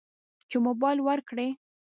[0.49, 1.47] چې موبایل ورکړي.